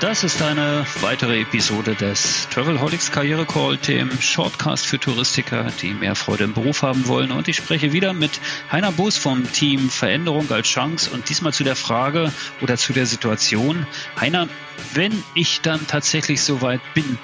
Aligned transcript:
Das 0.00 0.22
ist 0.22 0.40
eine 0.42 0.86
weitere 1.00 1.40
Episode 1.40 1.96
des 1.96 2.48
Travelholics 2.50 3.10
Karriere 3.10 3.44
Call, 3.44 3.76
dem 3.78 4.12
Shortcast 4.20 4.86
für 4.86 5.00
Touristiker, 5.00 5.72
die 5.82 5.92
mehr 5.92 6.14
Freude 6.14 6.44
im 6.44 6.54
Beruf 6.54 6.82
haben 6.82 7.08
wollen. 7.08 7.32
Und 7.32 7.48
ich 7.48 7.56
spreche 7.56 7.92
wieder 7.92 8.12
mit 8.12 8.30
Heiner 8.70 8.92
Boos 8.92 9.16
vom 9.16 9.50
Team 9.52 9.90
Veränderung 9.90 10.52
als 10.52 10.68
Chance 10.68 11.10
und 11.10 11.28
diesmal 11.28 11.52
zu 11.52 11.64
der 11.64 11.74
Frage 11.74 12.32
oder 12.62 12.76
zu 12.76 12.92
der 12.92 13.06
Situation. 13.06 13.88
Heiner, 14.20 14.48
wenn 14.94 15.12
ich 15.34 15.62
dann 15.62 15.84
tatsächlich 15.88 16.42
so 16.42 16.62
weit 16.62 16.80
bin, 16.94 17.18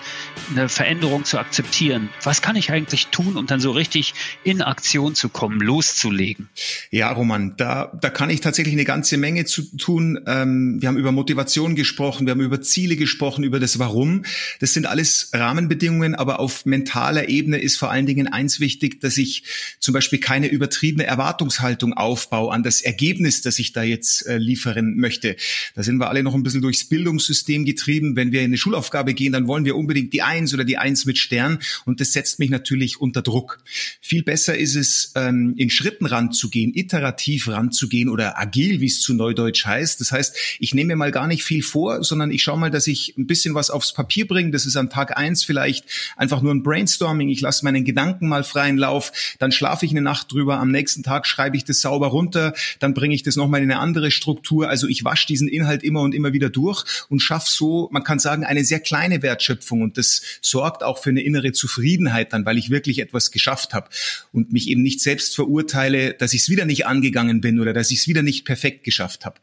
eine 0.51 0.69
Veränderung 0.69 1.25
zu 1.25 1.39
akzeptieren, 1.39 2.11
was 2.25 2.43
kann 2.43 2.56
ich 2.56 2.73
eigentlich 2.73 3.06
tun, 3.09 3.37
um 3.37 3.47
dann 3.47 3.61
so 3.61 3.70
richtig 3.70 4.15
in 4.43 4.61
Aktion 4.61 5.15
zu 5.15 5.29
kommen, 5.29 5.61
loszulegen? 5.61 6.48
Ja, 6.91 7.12
Roman, 7.12 7.55
da, 7.56 7.93
da 8.01 8.11
kann 8.11 8.31
ich 8.31 8.41
tatsächlich 8.41 8.75
eine 8.75 8.84
ganze 8.84 9.17
Menge 9.17 9.45
zu 9.45 9.62
tun. 9.77 10.20
Ähm, 10.27 10.83
wir 10.83 10.89
haben 10.89 10.98
über 10.98 11.12
Motivation 11.12 11.77
gesprochen, 11.77 12.27
wir 12.27 12.33
haben 12.33 12.41
über 12.41 12.61
Ziele 12.65 12.97
gesprochen, 12.97 13.45
über 13.45 13.61
das 13.61 13.79
Warum. 13.79 14.25
Das 14.59 14.75
sind 14.75 14.87
alles 14.87 15.31
Rahmenbedingungen, 15.33 16.15
aber 16.15 16.41
auf 16.41 16.67
mentaler 16.67 17.29
Ebene 17.29 17.59
ist 17.59 17.77
vor 17.77 17.91
allen 17.91 18.07
Dingen 18.07 18.27
eins 18.27 18.61
wichtig, 18.61 19.01
dass 19.01 19.17
ich 19.17 19.45
zum 19.79 19.95
Beispiel 19.95 20.19
keine 20.19 20.49
übertriebene 20.49 21.07
Erwartungshaltung 21.07 21.93
aufbaue 21.93 22.53
an 22.53 22.63
das 22.63 22.83
Ergebnis, 22.83 23.43
das 23.43 23.59
ich 23.59 23.73
da 23.73 23.83
jetzt 23.83 24.27
äh, 24.27 24.39
liefern 24.39 24.95
möchte. 24.97 25.37
Da 25.75 25.83
sind 25.83 25.99
wir 25.99 26.09
alle 26.09 26.23
noch 26.23 26.35
ein 26.35 26.43
bisschen 26.43 26.63
durchs 26.63 26.85
Bildungssystem 26.89 27.65
getrieben. 27.65 28.17
Wenn 28.17 28.33
wir 28.33 28.41
in 28.41 28.47
eine 28.47 28.56
Schulaufgabe 28.56 29.15
gehen, 29.15 29.33
dann 29.33 29.47
wollen 29.47 29.65
wir 29.65 29.77
unbedingt 29.77 30.12
die 30.12 30.23
Eins 30.23 30.53
oder 30.55 30.65
die 30.65 30.78
Eins 30.78 31.05
mit 31.05 31.19
Stern 31.19 31.59
und 31.84 32.01
das 32.01 32.12
setzt 32.12 32.39
mich 32.39 32.51
natürlich 32.51 33.01
unter 33.01 33.23
Druck. 33.23 33.62
Viel 34.01 34.23
besser 34.23 34.56
ist 34.56 34.75
es, 34.75 35.12
ähm, 35.15 35.55
in 35.56 35.71
Schritten 35.71 36.06
ranzugehen, 36.06 36.75
iterativ 36.75 37.49
ranzugehen 37.49 38.09
oder 38.09 38.39
agil, 38.39 38.81
wie 38.81 38.87
es 38.87 39.01
zu 39.01 39.15
Neudeutsch 39.15 39.67
heißt. 39.67 40.01
Das 40.01 40.12
heißt, 40.12 40.37
ich 40.59 40.75
nehme 40.75 40.89
mir 40.89 40.97
mal 40.97 41.12
gar 41.12 41.27
nicht 41.27 41.45
viel 41.45 41.62
vor, 41.62 42.03
sondern 42.03 42.31
ich 42.31 42.43
schaue 42.43 42.53
mal, 42.56 42.70
dass 42.70 42.86
ich 42.86 43.14
ein 43.16 43.27
bisschen 43.27 43.55
was 43.55 43.70
aufs 43.70 43.92
Papier 43.92 44.27
bringe. 44.27 44.50
Das 44.50 44.66
ist 44.66 44.77
an 44.77 44.91
Tag 44.91 45.16
eins 45.16 45.44
vielleicht 45.44 45.84
einfach 46.16 46.42
nur 46.42 46.55
ein 46.55 46.62
Brainstorming. 46.62 47.28
Ich 47.28 47.41
lasse 47.41 47.64
meinen 47.64 47.84
Gedanken 47.84 48.28
mal 48.28 48.44
freien 48.44 48.78
Lauf, 48.78 49.12
dann 49.38 49.52
schlafe 49.52 49.86
ich 49.86 49.92
eine 49.92 50.02
Nacht 50.02 50.33
drüber, 50.33 50.58
am 50.58 50.70
nächsten 50.70 51.02
Tag 51.02 51.27
schreibe 51.27 51.56
ich 51.56 51.64
das 51.64 51.80
sauber 51.80 52.08
runter, 52.08 52.55
dann 52.78 52.94
bringe 52.94 53.14
ich 53.14 53.22
das 53.22 53.36
nochmal 53.36 53.62
in 53.62 53.70
eine 53.70 53.80
andere 53.80 54.10
Struktur. 54.10 54.69
Also 54.69 54.86
ich 54.88 55.05
wasche 55.05 55.27
diesen 55.27 55.48
Inhalt 55.48 55.82
immer 55.82 56.00
und 56.00 56.14
immer 56.14 56.32
wieder 56.32 56.50
durch 56.50 56.84
und 57.08 57.20
schaffe 57.20 57.50
so, 57.50 57.88
man 57.92 58.02
kann 58.05 58.19
sagen, 58.19 58.44
eine 58.44 58.64
sehr 58.64 58.80
kleine 58.80 59.22
Wertschöpfung. 59.22 59.82
Und 59.82 59.98
das 59.98 60.22
sorgt 60.41 60.82
auch 60.82 60.98
für 60.98 61.10
eine 61.10 61.22
innere 61.22 61.52
Zufriedenheit 61.52 62.32
dann, 62.32 62.47
weil 62.47 62.58
ich 62.58 62.70
wirklich 62.70 62.98
etwas 62.98 63.30
geschafft 63.30 63.75
habe 63.75 63.88
und 64.32 64.52
mich 64.52 64.69
eben 64.69 64.82
nicht 64.82 65.00
selbst 65.00 65.34
verurteile, 65.34 66.14
dass 66.14 66.34
ich 66.34 66.42
es 66.42 66.48
wieder 66.48 66.64
nicht 66.64 66.86
angegangen 66.86 67.41
bin 67.41 67.60
oder 67.60 67.72
dass 67.72 67.91
ich 67.91 68.00
es 68.00 68.08
wieder 68.08 68.22
nicht 68.22 68.44
perfekt 68.44 68.84
geschafft 68.84 69.25
habe. 69.25 69.36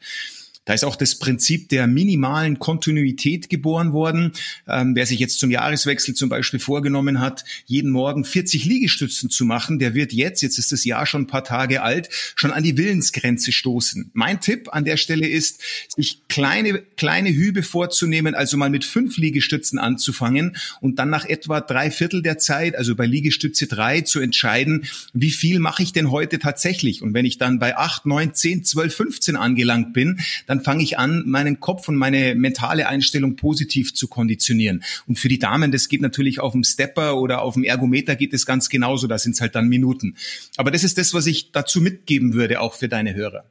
Da 0.64 0.74
ist 0.74 0.84
auch 0.84 0.94
das 0.94 1.18
Prinzip 1.18 1.68
der 1.70 1.88
minimalen 1.88 2.60
Kontinuität 2.60 3.48
geboren 3.48 3.92
worden. 3.92 4.32
Ähm, 4.68 4.94
wer 4.94 5.06
sich 5.06 5.18
jetzt 5.18 5.40
zum 5.40 5.50
Jahreswechsel 5.50 6.14
zum 6.14 6.28
Beispiel 6.28 6.60
vorgenommen 6.60 7.20
hat, 7.20 7.44
jeden 7.66 7.90
Morgen 7.90 8.24
40 8.24 8.64
Liegestützen 8.64 9.28
zu 9.28 9.44
machen, 9.44 9.80
der 9.80 9.94
wird 9.94 10.12
jetzt, 10.12 10.40
jetzt 10.40 10.58
ist 10.58 10.70
das 10.70 10.84
Jahr 10.84 11.04
schon 11.06 11.22
ein 11.22 11.26
paar 11.26 11.42
Tage 11.42 11.82
alt, 11.82 12.08
schon 12.36 12.52
an 12.52 12.62
die 12.62 12.76
Willensgrenze 12.76 13.50
stoßen. 13.50 14.10
Mein 14.12 14.40
Tipp 14.40 14.68
an 14.72 14.84
der 14.84 14.96
Stelle 14.96 15.26
ist, 15.26 15.60
sich 15.88 16.22
kleine, 16.28 16.78
kleine 16.96 17.30
Hübe 17.34 17.64
vorzunehmen, 17.64 18.36
also 18.36 18.56
mal 18.56 18.70
mit 18.70 18.84
fünf 18.84 19.16
Liegestützen 19.16 19.80
anzufangen 19.80 20.56
und 20.80 21.00
dann 21.00 21.10
nach 21.10 21.24
etwa 21.24 21.60
drei 21.60 21.90
Viertel 21.90 22.22
der 22.22 22.38
Zeit, 22.38 22.76
also 22.76 22.94
bei 22.94 23.06
Liegestütze 23.06 23.66
drei, 23.66 24.02
zu 24.02 24.20
entscheiden, 24.20 24.84
wie 25.12 25.30
viel 25.32 25.58
mache 25.58 25.82
ich 25.82 25.92
denn 25.92 26.12
heute 26.12 26.38
tatsächlich? 26.38 27.02
Und 27.02 27.14
wenn 27.14 27.24
ich 27.24 27.38
dann 27.38 27.58
bei 27.58 27.76
acht, 27.76 28.06
neun, 28.06 28.32
zehn, 28.32 28.62
zwölf, 28.62 28.94
15 28.94 29.34
angelangt 29.34 29.92
bin, 29.92 30.20
dann 30.52 30.62
fange 30.62 30.82
ich 30.82 30.98
an, 30.98 31.22
meinen 31.26 31.60
Kopf 31.60 31.88
und 31.88 31.96
meine 31.96 32.34
mentale 32.34 32.86
Einstellung 32.86 33.36
positiv 33.36 33.94
zu 33.94 34.06
konditionieren. 34.06 34.82
Und 35.06 35.18
für 35.18 35.28
die 35.28 35.38
Damen, 35.38 35.72
das 35.72 35.88
geht 35.88 36.02
natürlich 36.02 36.40
auf 36.40 36.52
dem 36.52 36.62
Stepper 36.62 37.16
oder 37.16 37.40
auf 37.40 37.54
dem 37.54 37.64
Ergometer 37.64 38.16
geht 38.16 38.34
es 38.34 38.44
ganz 38.44 38.68
genauso, 38.68 39.06
da 39.06 39.16
sind 39.16 39.32
es 39.32 39.40
halt 39.40 39.54
dann 39.54 39.68
Minuten. 39.68 40.16
Aber 40.58 40.70
das 40.70 40.84
ist 40.84 40.98
das, 40.98 41.14
was 41.14 41.26
ich 41.26 41.52
dazu 41.52 41.80
mitgeben 41.80 42.34
würde, 42.34 42.60
auch 42.60 42.74
für 42.74 42.88
deine 42.88 43.14
Hörer. 43.14 43.44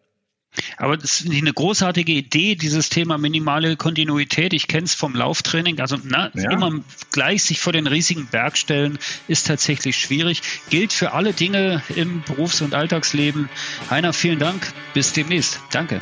Aber 0.78 0.98
das 0.98 1.22
ist 1.22 1.32
eine 1.32 1.54
großartige 1.54 2.12
Idee, 2.12 2.56
dieses 2.56 2.90
Thema 2.90 3.18
minimale 3.18 3.78
Kontinuität. 3.78 4.54
Ich 4.54 4.68
kenne 4.68 4.84
es 4.84 4.94
vom 4.94 5.16
Lauftraining. 5.16 5.80
Also 5.80 5.98
na, 6.04 6.30
ja. 6.36 6.52
immer 6.52 6.82
gleich 7.12 7.44
sich 7.44 7.60
vor 7.60 7.74
den 7.74 7.88
riesigen 7.88 8.28
Berg 8.28 8.58
stellen, 8.58 9.00
ist 9.28 9.48
tatsächlich 9.48 9.96
schwierig. 9.98 10.42
Gilt 10.70 10.92
für 10.94 11.14
alle 11.14 11.34
Dinge 11.34 11.82
im 11.96 12.22
Berufs- 12.24 12.62
und 12.62 12.76
Alltagsleben. 12.76 13.50
Heiner, 13.90 14.14
vielen 14.14 14.40
Dank. 14.40 14.74
Bis 14.94 15.14
demnächst. 15.14 15.62
Danke. 15.72 16.02